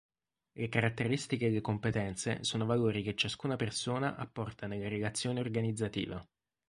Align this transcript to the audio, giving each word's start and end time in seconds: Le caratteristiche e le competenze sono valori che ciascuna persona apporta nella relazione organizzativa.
Le 0.53 0.67
caratteristiche 0.67 1.45
e 1.45 1.49
le 1.51 1.61
competenze 1.61 2.43
sono 2.43 2.65
valori 2.65 3.03
che 3.03 3.13
ciascuna 3.13 3.55
persona 3.55 4.15
apporta 4.15 4.65
nella 4.65 4.89
relazione 4.89 5.41
organizzativa. 5.41 6.27